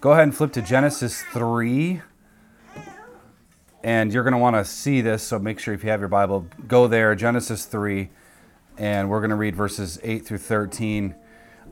[0.00, 2.00] go ahead and flip to Genesis 3.
[3.82, 6.08] And you're going to want to see this, so make sure if you have your
[6.08, 8.10] Bible, go there, Genesis 3,
[8.76, 11.14] and we're going to read verses 8 through 13.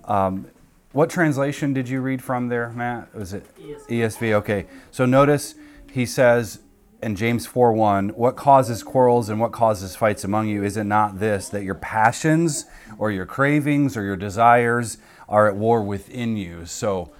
[0.04, 0.46] Um,
[0.92, 3.14] what translation did you read from there, Matt?
[3.14, 3.88] Was it ESV?
[3.88, 4.66] ESV, okay.
[4.90, 5.54] So notice
[5.92, 6.60] he says
[7.02, 10.64] in James 4 1, what causes quarrels and what causes fights among you?
[10.64, 12.64] Is it not this, that your passions
[12.98, 14.96] or your cravings or your desires
[15.28, 16.64] are at war within you?
[16.64, 17.12] So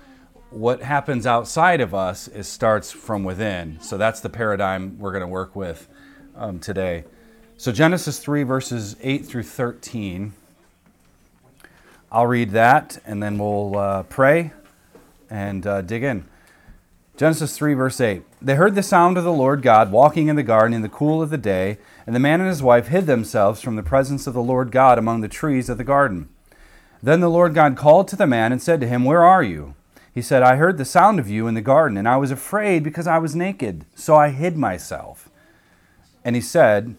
[0.51, 3.79] what happens outside of us is starts from within.
[3.81, 5.89] So that's the paradigm we're going to work with
[6.37, 7.05] um, today.
[7.57, 10.33] So Genesis 3, verses 8 through 13.
[12.11, 14.53] I'll read that and then we'll uh, pray
[15.29, 16.25] and uh, dig in.
[17.19, 18.23] Genesis 3, verse 8.
[18.41, 21.21] They heard the sound of the Lord God walking in the garden in the cool
[21.21, 24.35] of the day, and the man and his wife hid themselves from the presence of
[24.35, 26.29] the Lord God among the trees of the garden.
[27.03, 29.75] Then the Lord God called to the man and said to him, Where are you?
[30.19, 32.83] He said, I heard the sound of you in the garden, and I was afraid
[32.83, 35.31] because I was naked, so I hid myself.
[36.25, 36.97] And he said,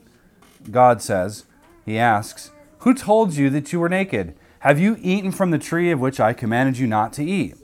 [0.72, 1.44] God says,
[1.86, 4.36] He asks, Who told you that you were naked?
[4.59, 7.58] Have you eaten from the tree of which I commanded you not to eat?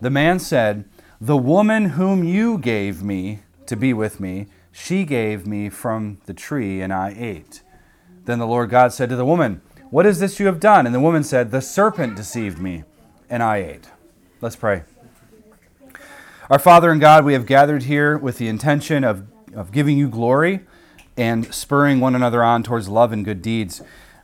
[0.00, 0.86] The man said,
[1.20, 6.32] The woman whom you gave me to be with me, she gave me from the
[6.32, 7.60] tree, and I ate.
[8.24, 9.60] Then the Lord God said to the woman,
[9.90, 10.86] What is this you have done?
[10.86, 12.84] And the woman said, The serpent deceived me,
[13.28, 13.90] and I ate.
[14.40, 14.84] Let's pray.
[16.52, 20.06] Our Father and God, we have gathered here with the intention of, of giving you
[20.06, 20.60] glory
[21.16, 23.80] and spurring one another on towards love and good deeds.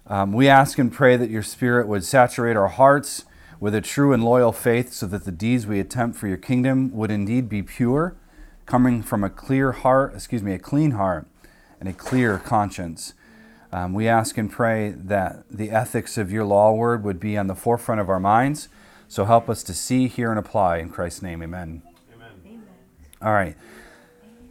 [0.06, 3.24] Um, we ask and pray that your Spirit would saturate our hearts
[3.60, 6.92] with a true and loyal faith so that the deeds we attempt for your kingdom
[6.92, 8.14] would indeed be pure,
[8.66, 11.26] coming from a clear heart, excuse me, a clean heart
[11.80, 13.14] and a clear conscience.
[13.72, 17.46] Um, we ask and pray that the ethics of your law word would be on
[17.46, 18.68] the forefront of our minds.
[19.08, 20.76] So help us to see, hear, and apply.
[20.76, 21.87] In Christ's name, amen.
[23.20, 23.56] All right.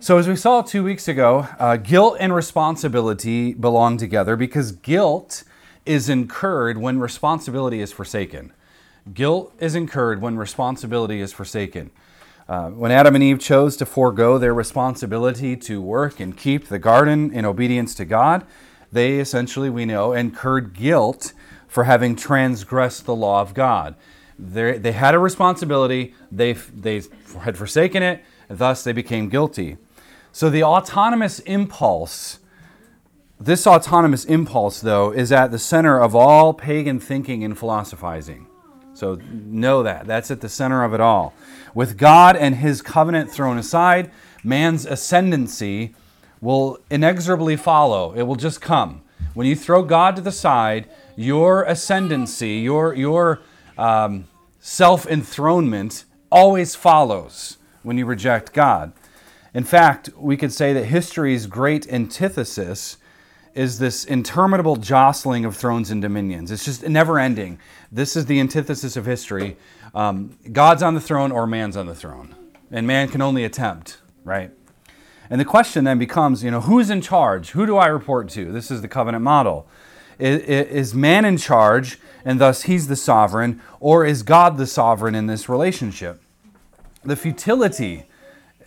[0.01, 5.43] So, as we saw two weeks ago, uh, guilt and responsibility belong together because guilt
[5.85, 8.51] is incurred when responsibility is forsaken.
[9.13, 11.91] Guilt is incurred when responsibility is forsaken.
[12.49, 16.79] Uh, when Adam and Eve chose to forego their responsibility to work and keep the
[16.79, 18.45] garden in obedience to God,
[18.91, 21.31] they essentially, we know, incurred guilt
[21.69, 23.95] for having transgressed the law of God.
[24.37, 27.01] They're, they had a responsibility, they, they
[27.39, 29.77] had forsaken it, Thus, they became guilty.
[30.31, 32.39] So, the autonomous impulse,
[33.39, 38.47] this autonomous impulse, though, is at the center of all pagan thinking and philosophizing.
[38.93, 40.07] So, know that.
[40.07, 41.33] That's at the center of it all.
[41.73, 44.11] With God and his covenant thrown aside,
[44.43, 45.93] man's ascendancy
[46.41, 48.13] will inexorably follow.
[48.13, 49.01] It will just come.
[49.33, 53.41] When you throw God to the side, your ascendancy, your, your
[53.77, 54.27] um,
[54.59, 57.56] self enthronement always follows
[57.87, 58.91] when you reject God.
[59.53, 62.97] In fact, we could say that history's great antithesis
[63.55, 66.51] is this interminable jostling of thrones and dominions.
[66.51, 67.59] It's just never ending.
[67.89, 69.55] This is the antithesis of history.
[69.95, 72.35] Um, God's on the throne or man's on the throne.
[72.69, 74.51] And man can only attempt, right?
[75.29, 77.51] And the question then becomes, you know, who's in charge?
[77.51, 78.51] Who do I report to?
[78.51, 79.65] This is the covenant model.
[80.19, 85.27] Is man in charge and thus he's the sovereign, or is God the sovereign in
[85.27, 86.21] this relationship?
[87.07, 88.03] The futility,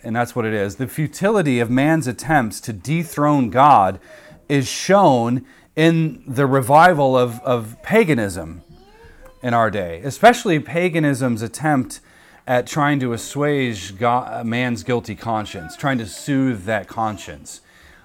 [0.03, 3.99] and that's what it is, the futility of man's attempts to dethrone God
[4.49, 8.63] is shown in the revival of, of paganism
[9.41, 12.01] in our day, especially paganism's attempt
[12.47, 17.61] at trying to assuage God, man's guilty conscience, trying to soothe that conscience.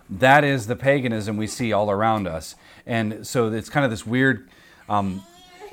[0.08, 2.54] That is the paganism we see all around us.
[2.86, 4.48] And so it's kind of this weird
[4.88, 5.22] um,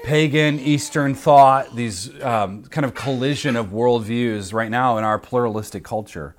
[0.03, 5.83] pagan Eastern thought, these um, kind of collision of worldviews right now in our pluralistic
[5.83, 6.35] culture.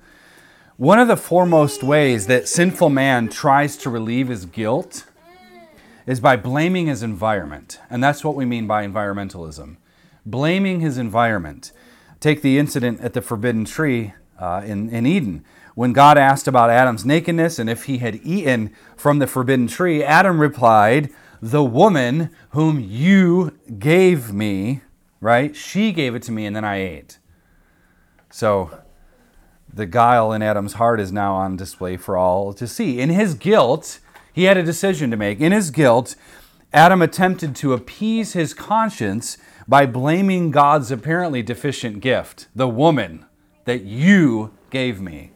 [0.77, 5.05] One of the foremost ways that sinful man tries to relieve his guilt
[6.05, 7.79] is by blaming his environment.
[7.89, 9.77] And that's what we mean by environmentalism
[10.25, 11.71] blaming his environment.
[12.19, 15.45] Take the incident at the forbidden tree uh, in, in Eden.
[15.75, 20.03] When God asked about Adam's nakedness and if he had eaten from the forbidden tree,
[20.03, 21.11] Adam replied,
[21.41, 24.81] the woman whom you gave me,
[25.19, 25.55] right?
[25.55, 27.19] She gave it to me and then I ate.
[28.31, 28.79] So
[29.71, 32.99] the guile in Adam's heart is now on display for all to see.
[32.99, 33.99] In his guilt,
[34.31, 35.39] he had a decision to make.
[35.39, 36.15] In his guilt,
[36.73, 39.37] Adam attempted to appease his conscience
[39.67, 43.25] by blaming God's apparently deficient gift, the woman
[43.65, 45.31] that you gave me.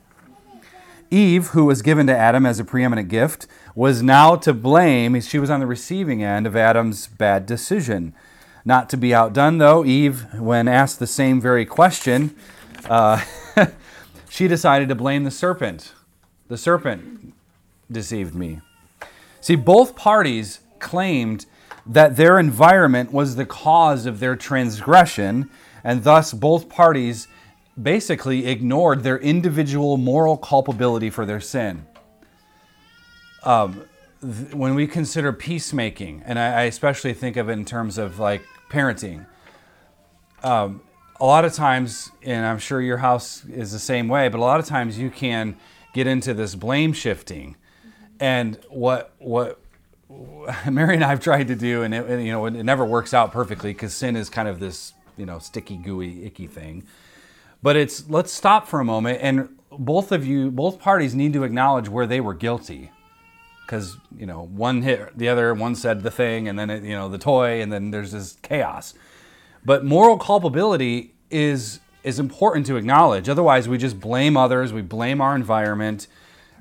[1.12, 3.48] Eve, who was given to Adam as a preeminent gift,
[3.80, 5.18] was now to blame.
[5.22, 8.14] She was on the receiving end of Adam's bad decision.
[8.66, 12.36] Not to be outdone, though, Eve, when asked the same very question,
[12.90, 13.24] uh,
[14.30, 15.94] she decided to blame the serpent.
[16.50, 17.34] The serpent
[17.90, 18.60] deceived me.
[19.40, 21.46] See, both parties claimed
[21.86, 25.50] that their environment was the cause of their transgression,
[25.86, 27.30] and thus both parties
[27.82, 31.86] basically ignored their individual moral culpability for their sin.
[33.44, 33.84] Um,
[34.22, 38.20] th- when we consider peacemaking, and I, I, especially think of it in terms of
[38.20, 39.26] like parenting,
[40.44, 40.82] um,
[41.20, 44.42] a lot of times, and I'm sure your house is the same way, but a
[44.42, 45.58] lot of times you can
[45.94, 47.56] get into this blame shifting.
[48.20, 49.60] And what what
[50.70, 53.32] Mary and I have tried to do, and it, you know, it never works out
[53.32, 56.84] perfectly because sin is kind of this you know sticky, gooey, icky thing.
[57.62, 61.44] But it's let's stop for a moment, and both of you, both parties need to
[61.44, 62.92] acknowledge where they were guilty,
[63.70, 66.96] because you know one hit the other, one said the thing, and then it, you
[66.96, 68.96] know the toy, and then there's this chaos.
[69.64, 73.30] But moral culpability is is important to acknowledge.
[73.30, 76.08] Otherwise, we just blame others, we blame our environment,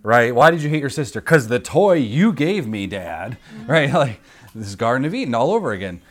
[0.02, 0.34] right?
[0.34, 1.22] Why did you hate your sister?
[1.22, 3.66] Because the toy you gave me, Dad, mm-hmm.
[3.70, 3.90] right?
[3.90, 4.20] Like
[4.54, 6.02] this is Garden of Eden all over again.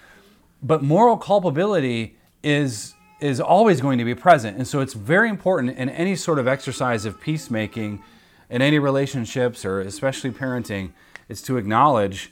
[0.63, 4.57] But moral culpability is is always going to be present.
[4.57, 8.01] And so it's very important in any sort of exercise of peacemaking
[8.49, 10.91] in any relationships or especially parenting
[11.29, 12.31] is to acknowledge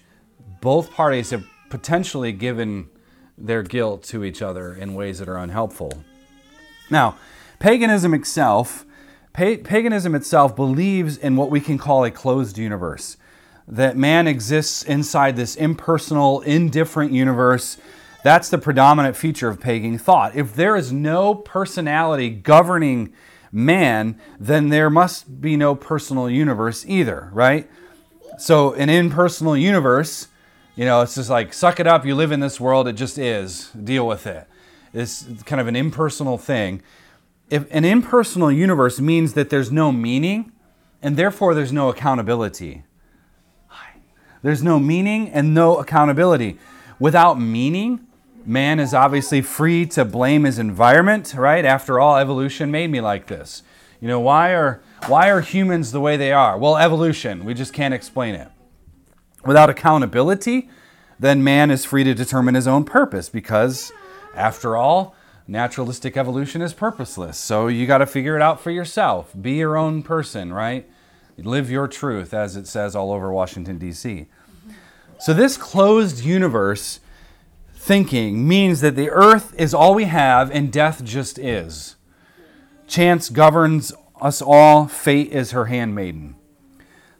[0.61, 2.89] both parties have potentially given
[3.37, 5.91] their guilt to each other in ways that are unhelpful.
[6.89, 7.17] Now,
[7.59, 8.85] paganism itself,
[9.33, 13.17] pa- paganism itself believes in what we can call a closed universe.
[13.67, 17.77] That man exists inside this impersonal, indifferent universe
[18.25, 20.35] that's the predominant feature of pagan thought.
[20.35, 23.13] If there is no personality governing
[23.55, 27.69] man, then there must be no personal universe either, right?
[28.37, 30.27] So, an impersonal universe,
[30.75, 33.17] you know, it's just like, suck it up, you live in this world, it just
[33.17, 34.45] is, deal with it.
[34.93, 36.83] It's kind of an impersonal thing.
[37.49, 40.51] If an impersonal universe means that there's no meaning,
[41.01, 42.83] and therefore there's no accountability.
[44.41, 46.59] There's no meaning and no accountability.
[46.99, 48.04] Without meaning,
[48.45, 51.65] Man is obviously free to blame his environment, right?
[51.65, 53.63] After all, evolution made me like this.
[53.99, 56.57] You know, why are why are humans the way they are?
[56.57, 57.43] Well, evolution.
[57.43, 58.49] We just can't explain it.
[59.43, 60.69] Without accountability,
[61.19, 63.91] then man is free to determine his own purpose because
[64.35, 65.15] after all,
[65.47, 67.37] naturalistic evolution is purposeless.
[67.37, 69.31] So you got to figure it out for yourself.
[69.39, 70.87] Be your own person, right?
[71.37, 74.27] Live your truth as it says all over Washington D.C.
[75.19, 76.99] So this closed universe
[77.85, 81.95] thinking means that the earth is all we have and death just is.
[82.87, 86.35] Chance governs us all, fate is her handmaiden.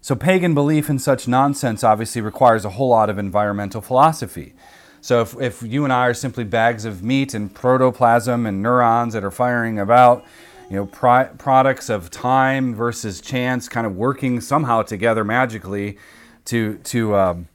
[0.01, 4.56] So, pagan belief in such nonsense obviously requires a whole lot of environmental philosophy.
[5.01, 9.13] So, if, if you and I are simply bags of meat and protoplasm and neurons
[9.13, 10.25] that are firing about,
[10.71, 16.00] you know, pri- products of time versus chance kind of working somehow together magically
[16.45, 17.47] to, to, um,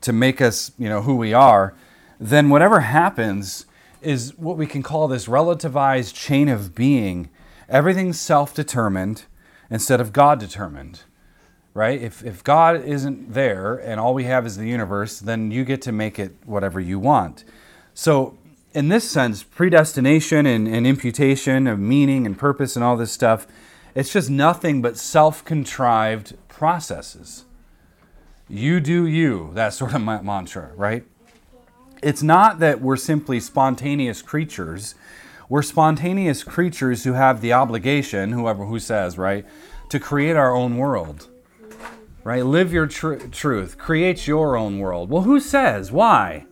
[0.00, 1.74] to make us, you know, who we are,
[2.20, 3.66] then whatever happens
[4.02, 7.28] is what we can call this relativized chain of being.
[7.68, 9.24] Everything's self determined
[9.70, 11.02] instead of God determined,
[11.74, 12.00] right?
[12.00, 15.82] If, if God isn't there and all we have is the universe, then you get
[15.82, 17.44] to make it whatever you want.
[17.94, 18.38] So,
[18.74, 23.46] in this sense, predestination and, and imputation of meaning and purpose and all this stuff,
[23.94, 27.44] it's just nothing but self contrived processes.
[28.48, 31.04] You do you, that sort of mantra, right?
[32.02, 34.94] It's not that we're simply spontaneous creatures.
[35.48, 39.46] We're spontaneous creatures who have the obligation, whoever who says, right,
[39.88, 41.28] to create our own world.
[42.24, 42.44] Right?
[42.44, 43.78] Live your tr- truth.
[43.78, 45.08] Create your own world.
[45.08, 45.90] Well, who says?
[45.90, 46.44] Why?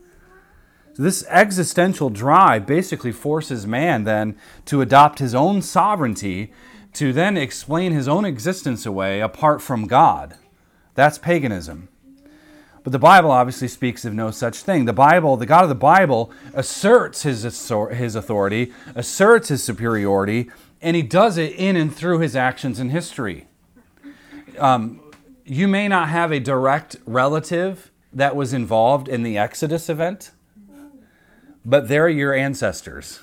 [0.95, 4.35] This existential drive basically forces man then
[4.65, 6.51] to adopt his own sovereignty
[6.93, 10.35] to then explain his own existence away apart from God.
[10.95, 11.89] That's paganism.
[12.87, 14.85] But the Bible obviously speaks of no such thing.
[14.85, 20.49] The Bible, the God of the Bible, asserts his, his authority, asserts his superiority,
[20.81, 23.47] and he does it in and through his actions in history.
[24.57, 25.01] Um,
[25.43, 30.31] you may not have a direct relative that was involved in the Exodus event,
[31.65, 33.19] but they're your ancestors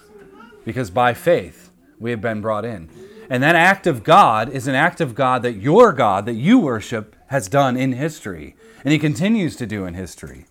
[0.66, 2.90] because by faith we have been brought in.
[3.30, 6.58] And that act of God is an act of God that your God, that you
[6.58, 10.44] worship, has done in history and he continues to do in history.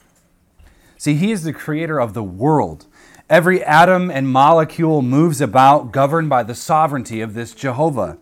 [0.97, 2.87] See, he is the creator of the world.
[3.29, 8.17] Every atom and molecule moves about governed by the sovereignty of this Jehovah.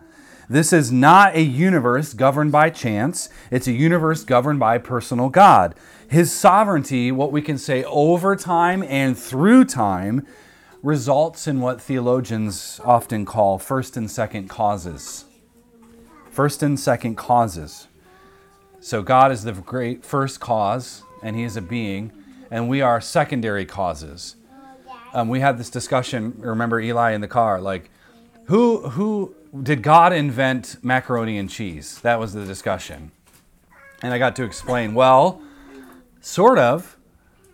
[0.50, 5.76] This is not a universe governed by chance, it's a universe governed by personal God.
[6.10, 10.28] His sovereignty, what we can say over time and through time,
[10.84, 15.24] results in what theologians often call first and second causes.
[16.32, 17.88] First and second causes.
[18.84, 22.12] So God is the great first cause, and He is a being,
[22.50, 24.36] and we are secondary causes.
[25.14, 26.34] Um, we had this discussion.
[26.40, 27.92] Remember Eli in the car, like,
[28.46, 32.02] who who did God invent macaroni and cheese?
[32.02, 33.12] That was the discussion,
[34.02, 34.96] and I got to explain.
[34.96, 35.42] Well,
[36.20, 36.98] sort of.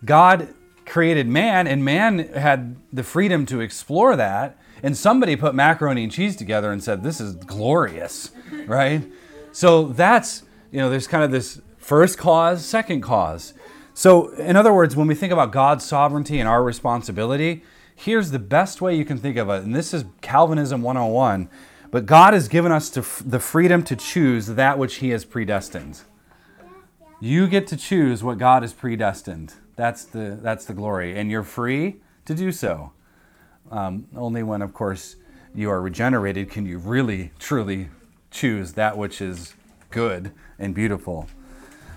[0.05, 0.53] God
[0.85, 4.57] created man, and man had the freedom to explore that.
[4.81, 8.31] And somebody put macaroni and cheese together and said, "This is glorious,"
[8.65, 9.01] right?
[9.51, 13.53] So that's you know, there's kind of this first cause, second cause.
[13.93, 17.63] So, in other words, when we think about God's sovereignty and our responsibility,
[17.95, 19.63] here's the best way you can think of it.
[19.63, 21.49] And this is Calvinism 101.
[21.89, 26.01] But God has given us the freedom to choose that which He has predestined.
[27.19, 29.53] You get to choose what God has predestined.
[29.75, 31.17] That's the, that's the glory.
[31.17, 32.91] And you're free to do so.
[33.71, 35.15] Um, only when, of course,
[35.55, 37.89] you are regenerated can you really, truly
[38.29, 39.55] choose that which is
[39.89, 41.27] good and beautiful.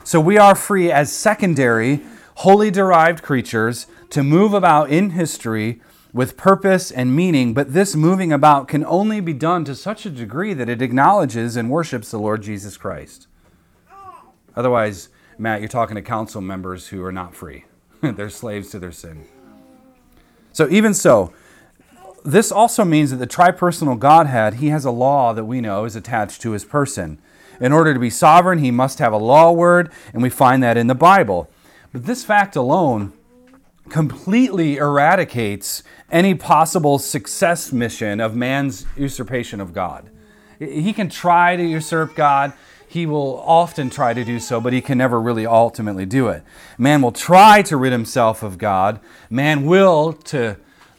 [0.04, 2.00] So we are free as secondary,
[2.36, 5.80] wholly derived creatures to move about in history
[6.12, 10.10] with purpose and meaning, but this moving about can only be done to such a
[10.10, 13.28] degree that it acknowledges and worships the Lord Jesus Christ.
[14.56, 17.64] Otherwise, Matt, you're talking to council members who are not free.
[18.02, 19.26] They're slaves to their sin.
[20.52, 21.32] So, even so,
[22.24, 25.96] this also means that the tripersonal Godhead, he has a law that we know is
[25.96, 27.20] attached to his person.
[27.60, 30.76] In order to be sovereign, he must have a law word, and we find that
[30.76, 31.50] in the Bible.
[31.92, 33.12] But this fact alone
[33.90, 40.08] completely eradicates any possible success mission of man's usurpation of God.
[40.58, 42.52] He can try to usurp God.
[42.86, 46.42] He will often try to do so, but he can never really ultimately do it.
[46.76, 49.00] Man will try to rid himself of God.
[49.28, 50.56] Man will, to,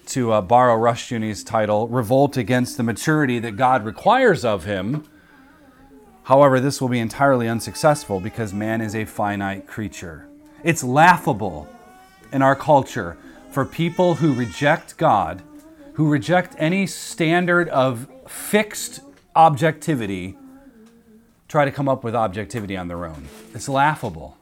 [0.07, 5.05] to uh, borrow Rushdoony's title, revolt against the maturity that God requires of him.
[6.23, 10.27] However, this will be entirely unsuccessful because man is a finite creature.
[10.63, 11.67] It's laughable
[12.31, 13.17] in our culture
[13.49, 15.41] for people who reject God,
[15.93, 19.01] who reject any standard of fixed
[19.35, 20.37] objectivity,
[21.47, 23.27] try to come up with objectivity on their own.
[23.53, 24.37] It's laughable.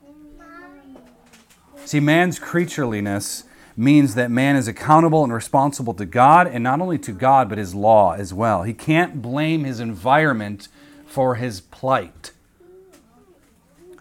[1.86, 3.46] See, man's creatureliness
[3.76, 7.58] means that man is accountable and responsible to God, and not only to God, but
[7.58, 8.64] his law as well.
[8.64, 10.68] He can't blame his environment
[11.10, 12.32] for his plight.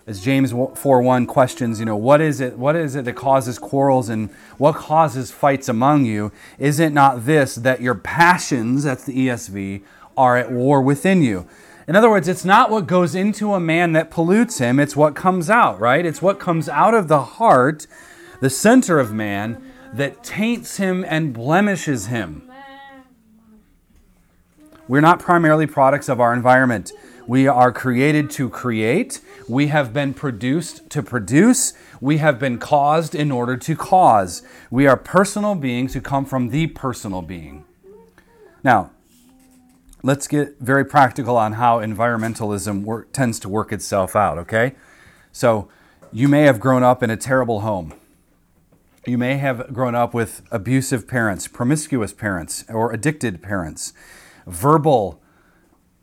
[0.07, 4.09] As James 4:1 questions, you know, what is it what is it that causes quarrels
[4.09, 6.33] and what causes fights among you?
[6.59, 9.83] Is it not this that your passions, that's the ESV,
[10.17, 11.47] are at war within you?
[11.87, 15.15] In other words, it's not what goes into a man that pollutes him, it's what
[15.15, 16.05] comes out, right?
[16.05, 17.87] It's what comes out of the heart,
[18.41, 19.62] the center of man,
[19.93, 22.48] that taints him and blemishes him.
[24.88, 26.92] We're not primarily products of our environment.
[27.26, 29.21] We are created to create.
[29.47, 31.75] We have been produced to produce.
[32.00, 34.42] We have been caused in order to cause.
[34.71, 37.66] We are personal beings who come from the personal being.
[38.64, 38.90] Now,
[40.02, 44.75] let's get very practical on how environmentalism work, tends to work itself out, okay?
[45.33, 45.68] So,
[46.11, 47.92] you may have grown up in a terrible home.
[49.07, 53.92] You may have grown up with abusive parents, promiscuous parents, or addicted parents
[54.49, 55.21] verbal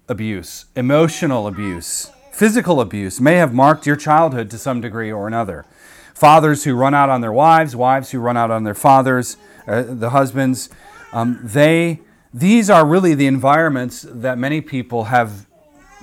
[0.07, 5.65] abuse, emotional abuse, physical abuse may have marked your childhood to some degree or another.
[6.13, 9.37] Fathers who run out on their wives, wives who run out on their fathers,
[9.67, 10.69] uh, the husbands,
[11.11, 12.01] um, they
[12.33, 15.47] these are really the environments that many people have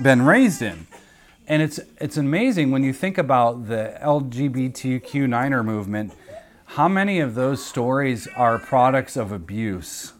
[0.00, 0.86] been raised in.
[1.46, 6.14] And it's it's amazing when you think about the LGBTQ niner movement,
[6.64, 10.14] how many of those stories are products of abuse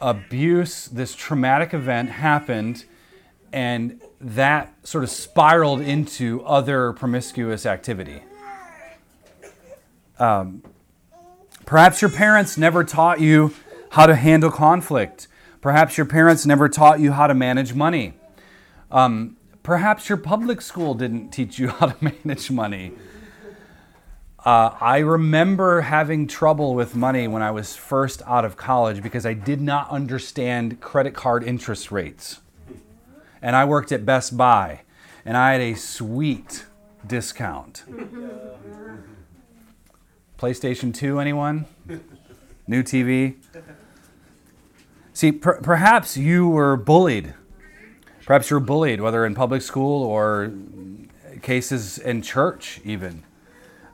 [0.00, 2.84] abuse, this traumatic event happened,
[3.52, 8.22] and that sort of spiraled into other promiscuous activity.
[10.18, 10.62] Um,
[11.64, 13.54] perhaps your parents never taught you
[13.90, 15.28] how to handle conflict.
[15.60, 18.14] Perhaps your parents never taught you how to manage money.
[18.90, 22.92] Um, perhaps your public school didn't teach you how to manage money.
[24.44, 29.26] Uh, I remember having trouble with money when I was first out of college because
[29.26, 32.40] I did not understand credit card interest rates.
[33.42, 34.82] And I worked at Best Buy,
[35.24, 36.66] and I had a sweet
[37.04, 37.82] discount.
[40.38, 41.66] PlayStation 2, anyone?
[42.68, 43.36] New TV?
[45.12, 47.34] See, per- perhaps you were bullied.
[48.24, 50.52] Perhaps you were bullied, whether in public school or
[51.42, 53.24] cases in church, even.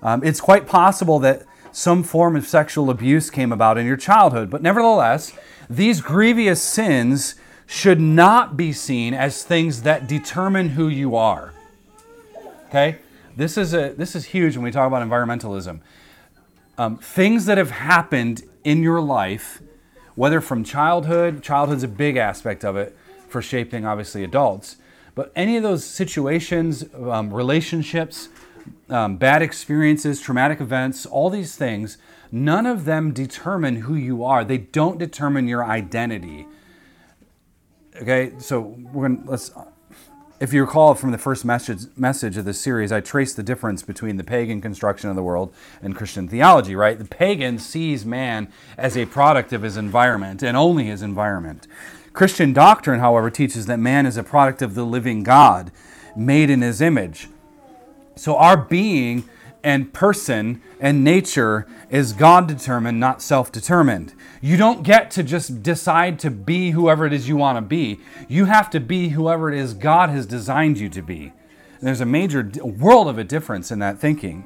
[0.05, 4.51] Um, it's quite possible that some form of sexual abuse came about in your childhood.
[4.51, 5.33] But nevertheless,
[5.69, 7.35] these grievous sins
[7.67, 11.53] should not be seen as things that determine who you are.
[12.69, 12.99] Okay?
[13.37, 15.81] This is, a, this is huge when we talk about environmentalism.
[16.77, 19.63] Um, things that have happened in your life,
[20.15, 22.97] whether from childhood, childhood's a big aspect of it
[23.29, 24.77] for shaping, obviously, adults,
[25.15, 28.29] but any of those situations, um, relationships,
[28.89, 31.99] um, bad experiences, traumatic events, all these things,
[32.31, 34.45] none of them determine who you are.
[34.45, 36.47] They don't determine your identity.
[38.01, 38.61] Okay, so
[38.93, 39.53] we're gonna let's.
[40.41, 43.83] If you recall from the first message message of this series, I traced the difference
[43.83, 46.75] between the pagan construction of the world and Christian theology.
[46.75, 51.69] Right, the pagan sees man as a product of his environment and only his environment.
[52.13, 55.73] Christian doctrine, however, teaches that man is a product of the living God,
[56.17, 57.29] made in his image.
[58.17, 59.29] So our being
[59.65, 64.13] and person and nature is God determined, not self determined.
[64.43, 67.99] You don't get to just decide to be whoever it is you want to be.
[68.29, 71.33] You have to be whoever it is God has designed you to be.
[71.79, 74.45] And there's a major world of a difference in that thinking.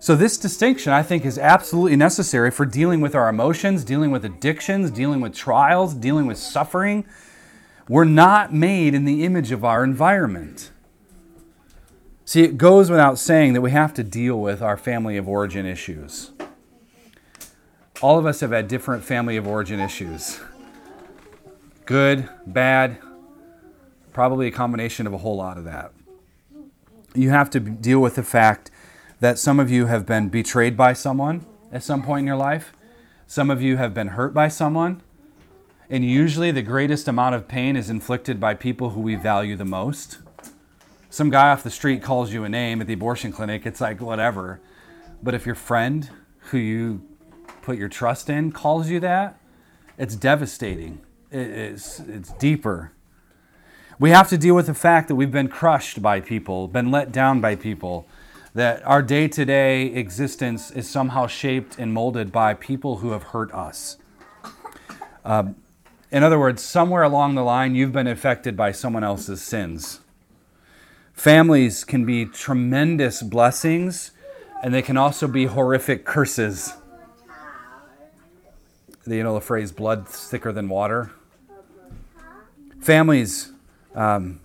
[0.00, 4.24] So, this distinction I think is absolutely necessary for dealing with our emotions, dealing with
[4.24, 7.04] addictions, dealing with trials, dealing with suffering.
[7.88, 10.70] We're not made in the image of our environment.
[12.28, 15.64] See, it goes without saying that we have to deal with our family of origin
[15.64, 16.30] issues.
[18.02, 20.38] All of us have had different family of origin issues
[21.86, 22.98] good, bad,
[24.12, 25.90] probably a combination of a whole lot of that.
[27.14, 28.70] You have to deal with the fact
[29.20, 32.74] that some of you have been betrayed by someone at some point in your life,
[33.26, 35.00] some of you have been hurt by someone.
[35.88, 39.64] And usually, the greatest amount of pain is inflicted by people who we value the
[39.64, 40.18] most
[41.10, 44.00] some guy off the street calls you a name at the abortion clinic, it's like
[44.00, 44.60] whatever.
[45.22, 46.08] But if your friend
[46.50, 47.02] who you
[47.62, 49.40] put your trust in calls you that,
[49.96, 51.00] it's devastating.
[51.30, 52.92] It's, it's deeper.
[53.98, 57.10] We have to deal with the fact that we've been crushed by people, been let
[57.10, 58.06] down by people,
[58.54, 63.24] that our day to day existence is somehow shaped and molded by people who have
[63.24, 63.98] hurt us.
[65.24, 65.56] Um,
[66.10, 70.00] in other words, somewhere along the line, you've been affected by someone else's sins.
[71.18, 74.12] Families can be tremendous blessings,
[74.62, 76.74] and they can also be horrific curses.
[79.04, 81.10] You know the phrase blood thicker than water?
[82.78, 83.50] Families,
[83.96, 84.38] um,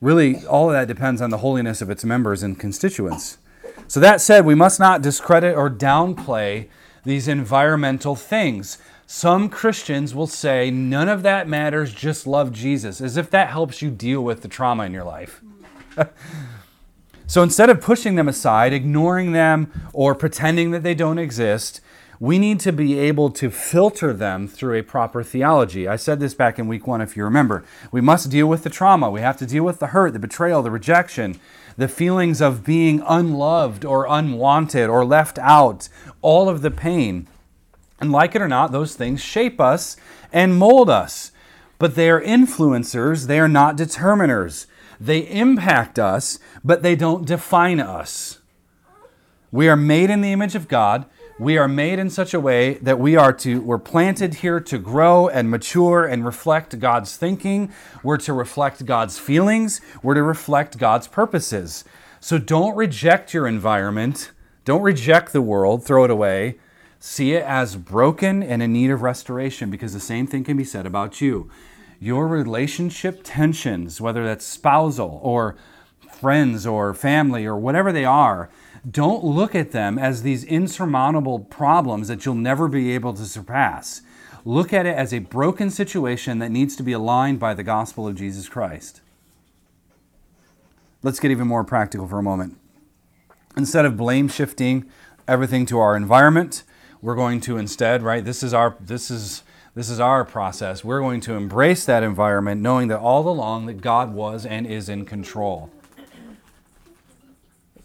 [0.00, 3.38] really, all of that depends on the holiness of its members and constituents.
[3.86, 6.66] So, that said, we must not discredit or downplay
[7.04, 8.78] these environmental things.
[9.08, 13.80] Some Christians will say, none of that matters, just love Jesus, as if that helps
[13.80, 15.42] you deal with the trauma in your life.
[17.28, 21.80] so instead of pushing them aside, ignoring them, or pretending that they don't exist,
[22.18, 25.86] we need to be able to filter them through a proper theology.
[25.86, 27.64] I said this back in week one, if you remember.
[27.92, 29.08] We must deal with the trauma.
[29.08, 31.38] We have to deal with the hurt, the betrayal, the rejection,
[31.76, 35.88] the feelings of being unloved or unwanted or left out,
[36.22, 37.28] all of the pain.
[38.00, 39.96] And like it or not, those things shape us
[40.32, 41.32] and mold us.
[41.78, 44.66] But they are influencers, they are not determiners.
[44.98, 48.38] They impact us, but they don't define us.
[49.52, 51.06] We are made in the image of God.
[51.38, 54.78] We are made in such a way that we are to we're planted here to
[54.78, 57.70] grow and mature and reflect God's thinking.
[58.02, 59.82] We're to reflect God's feelings.
[60.02, 61.84] We're to reflect God's purposes.
[62.20, 64.30] So don't reject your environment.
[64.64, 66.58] Don't reject the world, throw it away.
[66.98, 70.64] See it as broken and in need of restoration because the same thing can be
[70.64, 71.50] said about you.
[72.00, 75.56] Your relationship tensions, whether that's spousal or
[76.12, 78.50] friends or family or whatever they are,
[78.88, 84.02] don't look at them as these insurmountable problems that you'll never be able to surpass.
[84.44, 88.06] Look at it as a broken situation that needs to be aligned by the gospel
[88.06, 89.00] of Jesus Christ.
[91.02, 92.56] Let's get even more practical for a moment.
[93.56, 94.88] Instead of blame shifting
[95.26, 96.62] everything to our environment,
[97.06, 98.24] we're going to instead, right?
[98.24, 99.44] This is our this is
[99.76, 100.82] this is our process.
[100.82, 104.88] We're going to embrace that environment knowing that all along that God was and is
[104.88, 105.70] in control.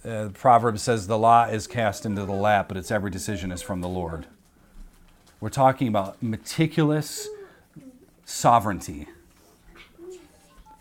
[0.04, 3.62] Uh, proverb says the law is cast into the lap, but its every decision is
[3.62, 4.26] from the Lord.
[5.40, 7.28] We're talking about meticulous
[8.26, 9.08] sovereignty.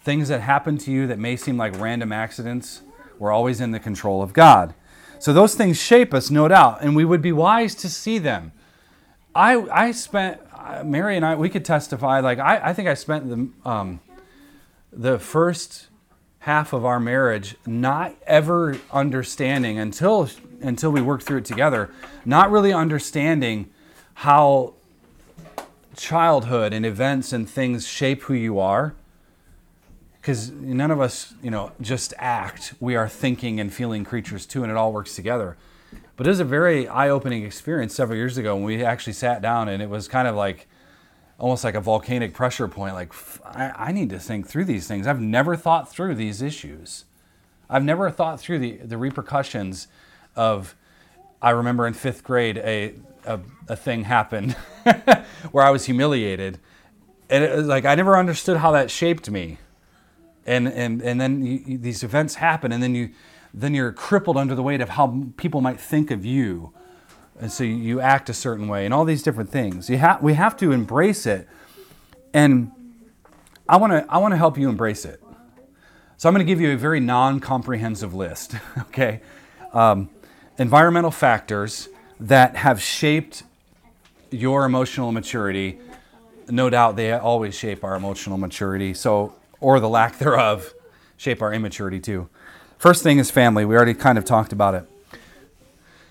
[0.02, 2.80] Things that happen to you that may seem like random accidents,
[3.18, 4.72] we're always in the control of God.
[5.20, 8.52] So those things shape us, no doubt, and we would be wise to see them.
[9.34, 10.40] I, I spent,
[10.84, 14.00] Mary and I, we could testify, like, I, I think I spent the, um,
[14.92, 15.88] the first
[16.40, 20.28] half of our marriage not ever understanding until
[20.62, 21.90] until we worked through it together,
[22.24, 23.70] not really understanding
[24.14, 24.74] how
[25.96, 28.94] childhood and events and things shape who you are.
[30.20, 32.74] Because none of us, you know, just act.
[32.78, 35.56] We are thinking and feeling creatures too, and it all works together.
[36.16, 39.68] But it was a very eye-opening experience several years ago when we actually sat down,
[39.68, 40.68] and it was kind of like
[41.38, 42.94] almost like a volcanic pressure point.
[42.94, 43.12] Like
[43.44, 45.06] I, I need to think through these things.
[45.06, 47.06] I've never thought through these issues.
[47.68, 49.88] I've never thought through the, the repercussions
[50.36, 50.76] of.
[51.42, 54.52] I remember in fifth grade, a a, a thing happened
[55.52, 56.58] where I was humiliated,
[57.28, 59.58] and it was like I never understood how that shaped me,
[60.46, 63.10] and and and then you, you, these events happen, and then you
[63.52, 66.72] then you're crippled under the weight of how people might think of you,
[67.38, 69.90] and so you act a certain way, and all these different things.
[69.90, 71.48] You have we have to embrace it,
[72.32, 72.72] and
[73.68, 75.22] I want to I want to help you embrace it.
[76.16, 78.54] So I'm going to give you a very non-comprehensive list.
[78.78, 79.22] okay,
[79.72, 80.10] um,
[80.58, 81.88] environmental factors
[82.20, 83.42] that have shaped
[84.30, 85.78] your emotional maturity.
[86.48, 88.92] No doubt they always shape our emotional maturity.
[88.92, 90.74] So, or the lack thereof,
[91.16, 92.28] shape our immaturity too.
[92.78, 93.64] First thing is family.
[93.64, 94.84] We already kind of talked about it.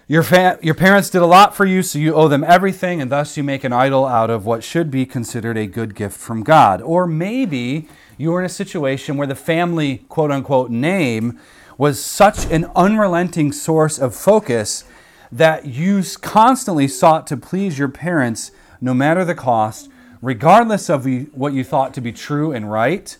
[0.07, 3.11] Your, fa- your parents did a lot for you, so you owe them everything, and
[3.11, 6.43] thus you make an idol out of what should be considered a good gift from
[6.43, 6.81] God.
[6.81, 11.39] Or maybe you're in a situation where the family quote unquote name
[11.77, 14.83] was such an unrelenting source of focus
[15.31, 19.89] that you constantly sought to please your parents no matter the cost,
[20.21, 23.17] regardless of what you thought to be true and right,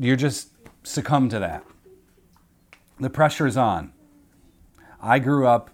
[0.00, 0.48] you just
[0.82, 1.64] succumb to that.
[2.98, 3.92] The pressure is on.
[5.00, 5.70] I grew up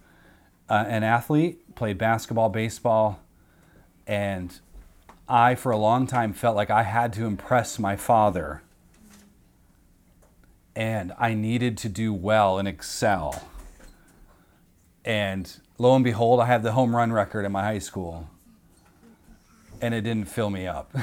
[0.69, 3.21] uh, an athlete, played basketball, baseball,
[4.07, 4.61] and
[5.29, 8.63] I, for a long time, felt like I had to impress my father.
[10.75, 13.43] And I needed to do well and excel
[15.07, 18.29] and lo and behold, I have the home run record in my high school.
[19.81, 20.95] And it didn't fill me up.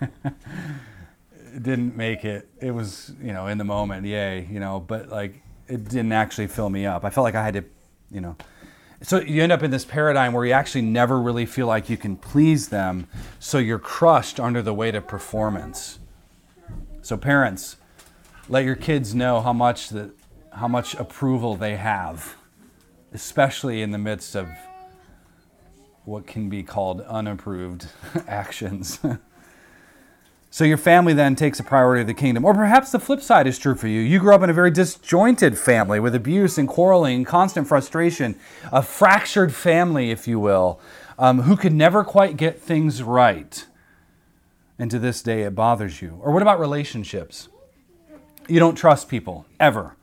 [1.62, 2.48] didn't make it.
[2.60, 6.48] It was, you know, in the moment, yay, you know, but like it didn't actually
[6.48, 7.04] fill me up.
[7.04, 7.64] I felt like I had to,
[8.10, 8.36] you know.
[9.02, 11.96] So you end up in this paradigm where you actually never really feel like you
[11.96, 13.06] can please them.
[13.38, 15.98] So you're crushed under the weight of performance.
[17.02, 17.76] So parents,
[18.48, 20.12] let your kids know how much that
[20.52, 22.36] how much approval they have
[23.14, 24.48] especially in the midst of
[26.04, 27.86] what can be called unapproved
[28.28, 28.98] actions.
[30.54, 32.44] so your family then takes a priority of the kingdom.
[32.44, 34.00] Or perhaps the flip side is true for you.
[34.00, 38.36] You grew up in a very disjointed family with abuse and quarreling, constant frustration,
[38.70, 40.78] a fractured family, if you will,
[41.18, 43.66] um, who could never quite get things right.
[44.78, 46.20] And to this day, it bothers you.
[46.22, 47.48] Or what about relationships?
[48.46, 49.96] You don't trust people, ever.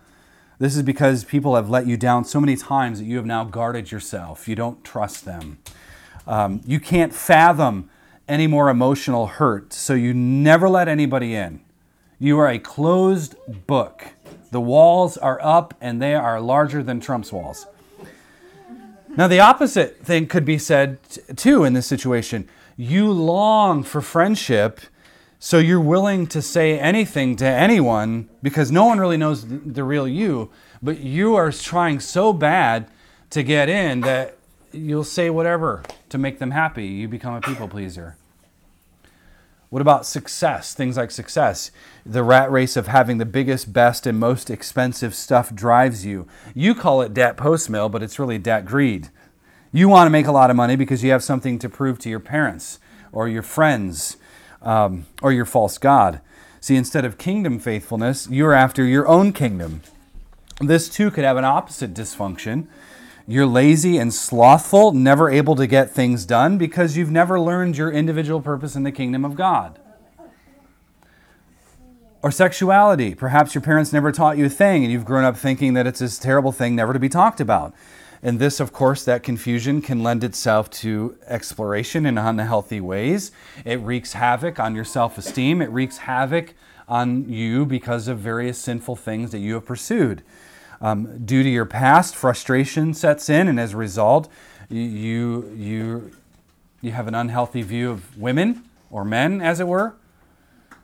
[0.60, 3.46] This is because people have let you down so many times that you have now
[3.46, 4.50] guarded yourself.
[4.50, 5.60] You don't trust them.
[6.28, 7.90] Um, you can't fathom
[8.32, 11.60] any more emotional hurt, so you never let anybody in.
[12.18, 13.36] You are a closed
[13.68, 14.14] book.
[14.52, 17.68] The walls are up and they are larger than Trump's walls.
[19.18, 20.98] Now, the opposite thing could be said
[21.36, 22.48] too in this situation.
[22.78, 24.80] You long for friendship
[25.44, 30.08] so you're willing to say anything to anyone because no one really knows the real
[30.08, 30.52] you,
[30.84, 32.88] but you are trying so bad
[33.32, 34.38] to get in that
[34.72, 36.86] you'll say whatever to make them happy.
[36.86, 38.18] You become a people pleaser.
[39.72, 40.74] What about success?
[40.74, 41.72] Things like success.
[42.06, 46.28] The rat race of having the biggest, best, and most expensive stuff drives you.
[46.54, 49.08] You call it debt post mill, but it's really debt greed.
[49.72, 52.10] You want to make a lot of money because you have something to prove to
[52.10, 52.80] your parents
[53.14, 54.18] or your friends
[54.62, 56.20] um, or your false God.
[56.60, 59.84] See, instead of kingdom faithfulness, you're after your own kingdom.
[60.60, 62.68] This too could have an opposite dysfunction.
[63.32, 67.90] You're lazy and slothful, never able to get things done because you've never learned your
[67.90, 69.80] individual purpose in the kingdom of God.
[72.22, 73.16] Or sexuality.
[73.16, 76.00] Perhaps your parents never taught you a thing and you've grown up thinking that it's
[76.00, 77.74] this terrible thing never to be talked about.
[78.22, 83.32] And this, of course, that confusion can lend itself to exploration in unhealthy ways.
[83.64, 86.54] It wreaks havoc on your self esteem, it wreaks havoc
[86.86, 90.22] on you because of various sinful things that you have pursued.
[90.82, 94.28] Um, due to your past, frustration sets in, and as a result,
[94.68, 96.12] you, you,
[96.82, 99.96] you have an unhealthy view of women or men, as it were.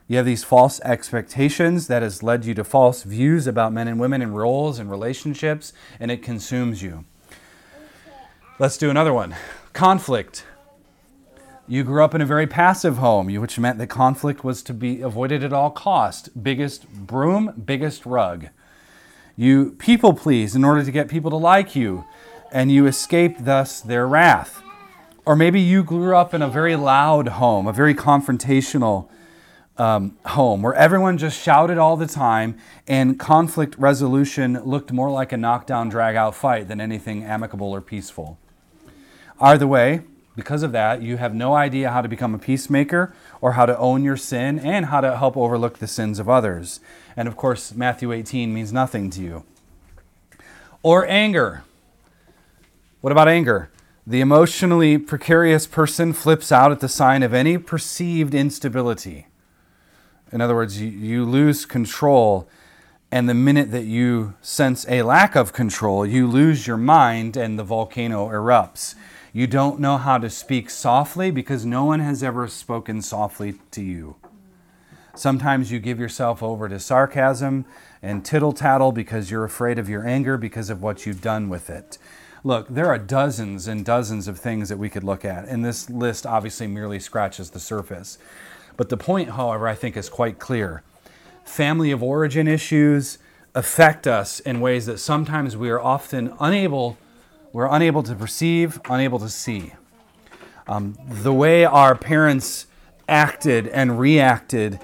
[0.06, 4.00] You have these false expectations that has led you to false views about men and
[4.00, 7.04] women and roles and relationships, and it consumes you.
[8.58, 9.34] Let's do another one
[9.72, 10.44] conflict.
[11.68, 15.02] You grew up in a very passive home, which meant that conflict was to be
[15.02, 16.42] avoided at all cost.
[16.42, 18.48] Biggest broom, biggest rug.
[19.40, 22.04] You people please in order to get people to like you,
[22.50, 24.60] and you escape thus their wrath.
[25.24, 29.08] Or maybe you grew up in a very loud home, a very confrontational
[29.76, 35.30] um, home where everyone just shouted all the time and conflict resolution looked more like
[35.30, 38.40] a knockdown, drag out fight than anything amicable or peaceful.
[39.38, 40.00] Either way,
[40.38, 43.76] because of that, you have no idea how to become a peacemaker or how to
[43.76, 46.78] own your sin and how to help overlook the sins of others.
[47.16, 49.42] And of course, Matthew 18 means nothing to you.
[50.84, 51.64] Or anger.
[53.00, 53.68] What about anger?
[54.06, 59.26] The emotionally precarious person flips out at the sign of any perceived instability.
[60.30, 62.48] In other words, you, lose control,
[63.10, 67.58] and the minute that you sense a lack of control, you lose your mind and
[67.58, 68.94] the volcano erupts.
[69.32, 73.82] You don't know how to speak softly because no one has ever spoken softly to
[73.82, 74.16] you.
[75.14, 77.66] Sometimes you give yourself over to sarcasm
[78.00, 81.68] and tittle tattle because you're afraid of your anger because of what you've done with
[81.68, 81.98] it.
[82.44, 85.90] Look, there are dozens and dozens of things that we could look at, and this
[85.90, 88.16] list obviously merely scratches the surface.
[88.76, 90.84] But the point, however, I think is quite clear.
[91.44, 93.18] Family of origin issues
[93.54, 96.96] affect us in ways that sometimes we are often unable,
[97.52, 99.72] we're unable to perceive, unable to see.
[100.66, 102.66] Um, the way our parents
[103.08, 104.78] acted and reacted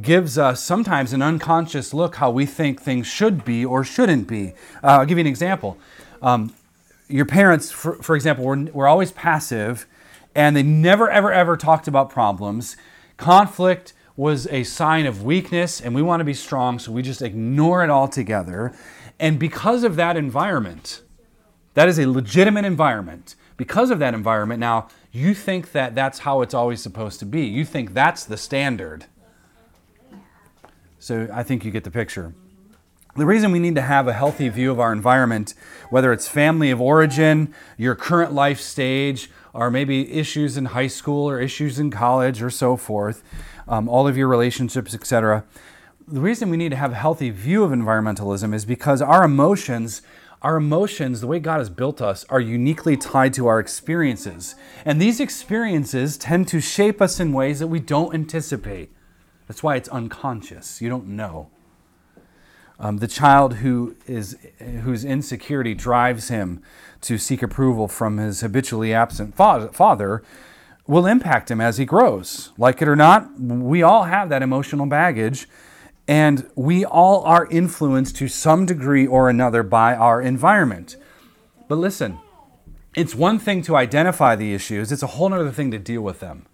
[0.00, 4.52] gives us sometimes an unconscious look how we think things should be or shouldn't be.
[4.82, 5.78] Uh, I'll give you an example.
[6.22, 6.54] Um,
[7.08, 9.86] your parents, for, for example, were, were always passive
[10.34, 12.76] and they never, ever, ever talked about problems.
[13.16, 17.22] Conflict was a sign of weakness and we want to be strong, so we just
[17.22, 18.74] ignore it altogether.
[19.20, 21.02] And because of that environment,
[21.74, 23.34] that is a legitimate environment.
[23.56, 27.42] Because of that environment, now you think that that's how it's always supposed to be.
[27.42, 29.06] You think that's the standard.
[30.98, 32.34] So I think you get the picture.
[33.16, 35.54] The reason we need to have a healthy view of our environment,
[35.88, 41.28] whether it's family of origin, your current life stage, or maybe issues in high school
[41.28, 43.22] or issues in college or so forth,
[43.68, 45.44] um, all of your relationships, etc.
[46.08, 50.02] The reason we need to have a healthy view of environmentalism is because our emotions,
[50.44, 54.54] our emotions, the way God has built us, are uniquely tied to our experiences.
[54.84, 58.92] And these experiences tend to shape us in ways that we don't anticipate.
[59.48, 60.82] That's why it's unconscious.
[60.82, 61.48] You don't know.
[62.78, 64.36] Um, the child who is
[64.82, 66.60] whose insecurity drives him
[67.02, 70.22] to seek approval from his habitually absent father
[70.86, 72.52] will impact him as he grows.
[72.58, 75.48] Like it or not, we all have that emotional baggage,
[76.06, 80.96] and we all are influenced to some degree or another by our environment.
[81.68, 82.18] But listen,
[82.94, 86.20] it's one thing to identify the issues, it's a whole other thing to deal with
[86.20, 86.46] them.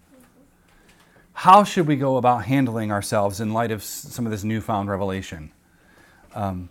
[1.33, 5.51] How should we go about handling ourselves in light of some of this newfound revelation?
[6.35, 6.69] Um,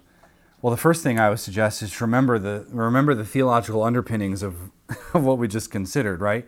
[0.62, 4.42] well, the first thing I would suggest is to remember the remember the theological underpinnings
[4.42, 4.70] of,
[5.14, 6.20] of what we just considered.
[6.20, 6.46] Right,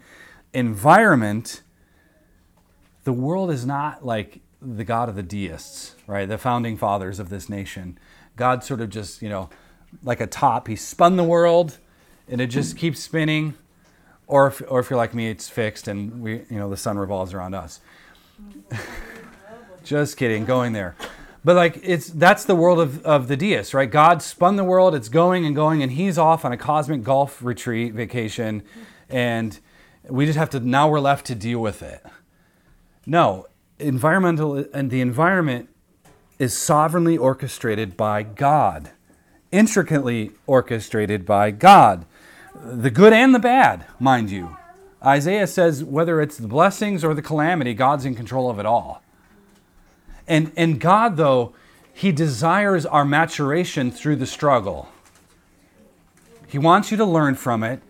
[0.52, 1.62] environment.
[3.04, 6.28] The world is not like the God of the deists, right?
[6.28, 7.98] The founding fathers of this nation.
[8.36, 9.50] God sort of just, you know,
[10.02, 10.68] like a top.
[10.68, 11.78] He spun the world,
[12.28, 13.54] and it just keeps spinning.
[14.26, 16.96] Or if, or if you're like me, it's fixed, and we, you know, the sun
[16.96, 17.80] revolves around us.
[19.84, 20.94] just kidding, going there.
[21.44, 23.90] But like it's that's the world of, of the deists, right?
[23.90, 27.42] God spun the world, it's going and going, and he's off on a cosmic golf
[27.42, 28.62] retreat vacation,
[29.08, 29.58] and
[30.08, 32.04] we just have to now we're left to deal with it.
[33.06, 33.46] No,
[33.82, 35.68] environmental and the environment
[36.38, 38.90] is sovereignly orchestrated by God,
[39.50, 42.04] intricately orchestrated by God.
[42.54, 44.56] The good and the bad, mind you.
[45.04, 49.02] Isaiah says whether it's the blessings or the calamity, God's in control of it all.
[50.28, 51.54] And, and God, though,
[51.92, 54.88] He desires our maturation through the struggle.
[56.46, 57.80] He wants you to learn from it.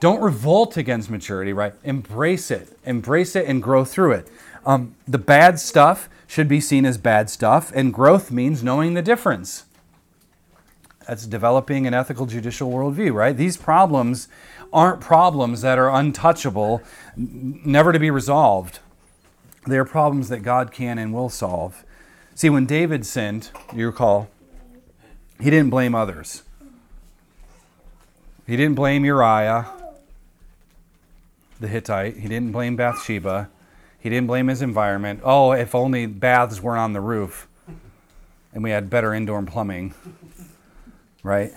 [0.00, 1.74] Don't revolt against maturity, right?
[1.82, 2.78] Embrace it.
[2.84, 4.28] Embrace it and grow through it.
[4.68, 9.00] Um, the bad stuff should be seen as bad stuff, and growth means knowing the
[9.00, 9.64] difference.
[11.06, 13.34] That's developing an ethical judicial worldview, right?
[13.34, 14.28] These problems
[14.70, 16.82] aren't problems that are untouchable,
[17.16, 18.80] never to be resolved.
[19.66, 21.82] They are problems that God can and will solve.
[22.34, 24.28] See, when David sinned, you recall,
[25.40, 26.42] he didn't blame others.
[28.46, 29.66] He didn't blame Uriah,
[31.58, 32.18] the Hittite.
[32.18, 33.48] He didn't blame Bathsheba.
[33.98, 35.20] He didn't blame his environment.
[35.24, 37.48] Oh, if only baths weren't on the roof
[38.52, 39.94] and we had better indoor plumbing,
[41.22, 41.52] right?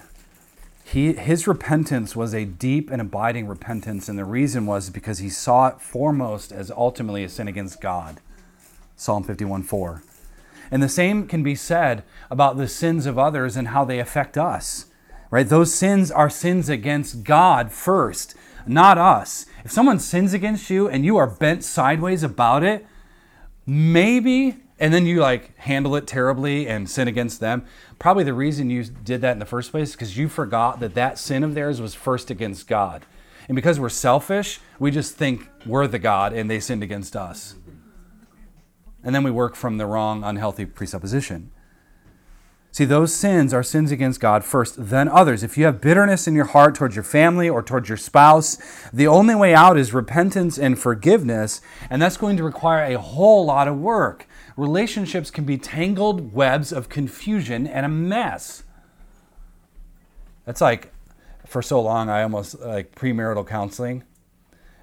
[0.91, 5.30] he, his repentance was a deep and abiding repentance, and the reason was because he
[5.30, 8.19] saw it foremost as ultimately a sin against God.
[8.97, 10.04] Psalm 51 4.
[10.69, 14.38] And the same can be said about the sins of others and how they affect
[14.38, 14.88] us.
[15.30, 15.47] Right?
[15.47, 18.36] Those sins are sins against God first,
[18.67, 19.45] not us.
[19.63, 22.86] If someone sins against you and you are bent sideways about it,
[23.65, 27.63] maybe and then you like handle it terribly and sin against them
[28.00, 30.95] probably the reason you did that in the first place is because you forgot that
[30.95, 33.06] that sin of theirs was first against god.
[33.47, 37.56] And because we're selfish we just think we're the god and they sinned against us.
[39.04, 41.52] And then we work from the wrong unhealthy presupposition
[42.73, 45.43] See, those sins are sins against God first, then others.
[45.43, 48.57] If you have bitterness in your heart towards your family or towards your spouse,
[48.93, 53.45] the only way out is repentance and forgiveness, and that's going to require a whole
[53.45, 54.25] lot of work.
[54.55, 58.63] Relationships can be tangled webs of confusion and a mess.
[60.45, 60.93] That's like,
[61.45, 64.03] for so long, I almost like premarital counseling.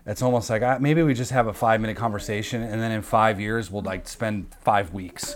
[0.05, 3.01] It's almost like I, maybe we just have a five minute conversation, and then in
[3.01, 5.35] five years, we'll like spend five weeks.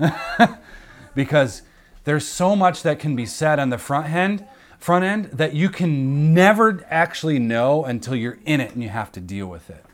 [1.14, 1.62] because
[2.04, 4.46] there's so much that can be said on the front end,
[4.78, 9.10] front end that you can never actually know until you're in it and you have
[9.12, 9.84] to deal with it.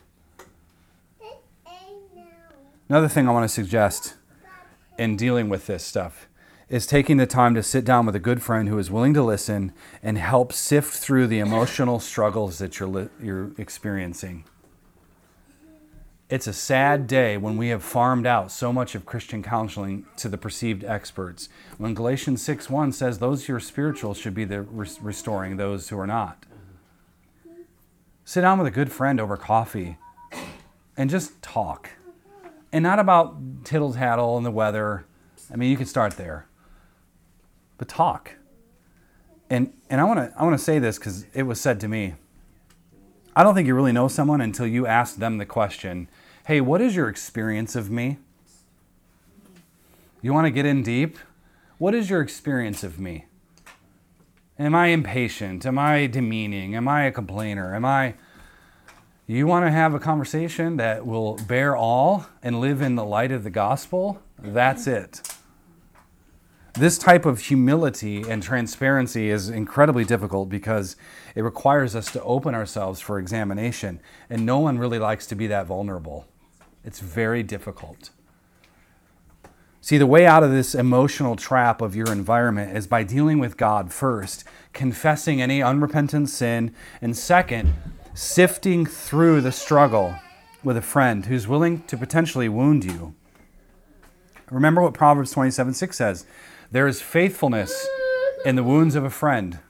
[2.88, 4.14] Another thing I want to suggest
[4.98, 6.26] in dealing with this stuff
[6.68, 9.22] is taking the time to sit down with a good friend who is willing to
[9.22, 14.44] listen and help sift through the emotional struggles that you're, you're experiencing.
[16.30, 20.28] It's a sad day when we have farmed out so much of Christian counseling to
[20.28, 21.48] the perceived experts.
[21.76, 26.06] When Galatians 6:1 says those who are spiritual should be the restoring those who are
[26.06, 26.46] not.
[28.24, 29.98] Sit down with a good friend over coffee
[30.96, 31.90] and just talk.
[32.70, 35.06] And not about tittle tattle and the weather.
[35.52, 36.46] I mean, you could start there.
[37.76, 38.36] But talk.
[39.50, 41.88] And and I want to I want to say this cuz it was said to
[41.88, 42.14] me.
[43.34, 46.08] I don't think you really know someone until you ask them the question
[46.46, 48.18] Hey, what is your experience of me?
[50.22, 51.18] You want to get in deep?
[51.78, 53.26] What is your experience of me?
[54.58, 55.64] Am I impatient?
[55.66, 56.74] Am I demeaning?
[56.74, 57.74] Am I a complainer?
[57.74, 58.14] Am I.
[59.26, 63.32] You want to have a conversation that will bear all and live in the light
[63.32, 64.20] of the gospel?
[64.38, 65.20] That's it.
[66.74, 70.96] This type of humility and transparency is incredibly difficult because
[71.34, 75.46] it requires us to open ourselves for examination, and no one really likes to be
[75.48, 76.26] that vulnerable.
[76.84, 78.10] It's very difficult.
[79.82, 83.56] See, the way out of this emotional trap of your environment is by dealing with
[83.56, 87.72] God first, confessing any unrepentant sin, and second,
[88.12, 90.16] sifting through the struggle
[90.62, 93.14] with a friend who's willing to potentially wound you.
[94.50, 96.26] Remember what Proverbs 27 6 says
[96.70, 97.88] there is faithfulness
[98.44, 99.60] in the wounds of a friend.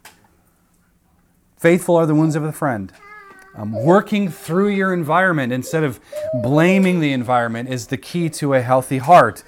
[1.56, 2.92] Faithful are the wounds of a friend.
[3.56, 5.98] Um, working through your environment instead of
[6.42, 9.42] blaming the environment is the key to a healthy heart.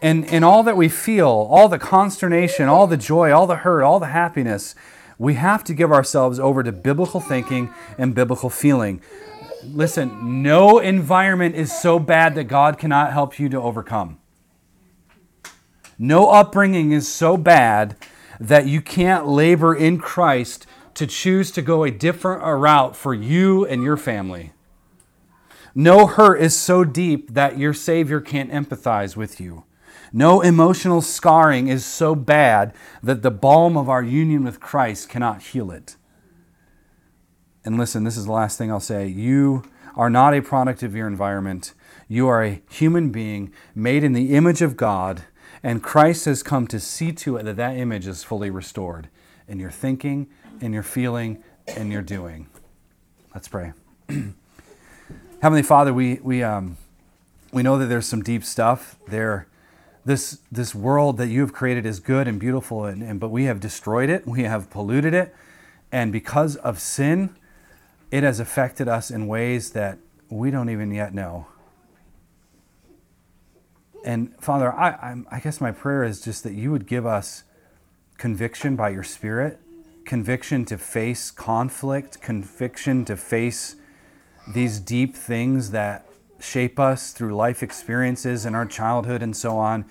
[0.00, 3.82] And, and all that we feel, all the consternation, all the joy, all the hurt,
[3.82, 4.74] all the happiness,
[5.18, 9.00] we have to give ourselves over to biblical thinking and biblical feeling.
[9.64, 14.18] Listen, no environment is so bad that God cannot help you to overcome.
[15.98, 17.96] No upbringing is so bad
[18.40, 23.66] that you can't labor in Christ to choose to go a different route for you
[23.66, 24.52] and your family.
[25.74, 29.64] No hurt is so deep that your Savior can't empathize with you.
[30.12, 35.42] No emotional scarring is so bad that the balm of our union with Christ cannot
[35.42, 35.96] heal it.
[37.64, 39.06] And listen, this is the last thing I'll say.
[39.06, 39.62] You
[39.96, 41.72] are not a product of your environment.
[42.08, 45.22] You are a human being made in the image of God,
[45.62, 49.08] and Christ has come to see to it that that image is fully restored
[49.48, 50.28] in your thinking
[50.62, 51.42] in your feeling,
[51.76, 52.46] in your doing.
[53.34, 53.72] Let's pray.
[55.42, 56.76] Heavenly Father, we, we, um,
[57.52, 59.48] we know that there's some deep stuff there.
[60.04, 63.44] This, this world that you have created is good and beautiful, and, and, but we
[63.44, 65.34] have destroyed it, we have polluted it,
[65.90, 67.36] and because of sin,
[68.10, 71.46] it has affected us in ways that we don't even yet know.
[74.04, 77.44] And Father, I, I, I guess my prayer is just that you would give us
[78.22, 79.58] conviction by your Spirit
[80.04, 83.74] conviction to face conflict, conviction to face
[84.54, 86.06] these deep things that
[86.38, 89.84] shape us through life experiences in our childhood and so on.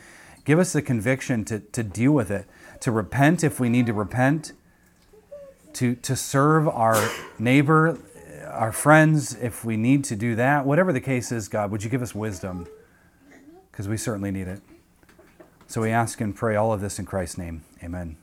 [0.45, 2.47] Give us the conviction to, to deal with it,
[2.79, 4.53] to repent if we need to repent,
[5.73, 7.99] to, to serve our neighbor,
[8.47, 10.65] our friends if we need to do that.
[10.65, 12.65] Whatever the case is, God, would you give us wisdom?
[13.69, 14.61] Because we certainly need it.
[15.67, 17.63] So we ask and pray all of this in Christ's name.
[17.84, 18.20] Amen.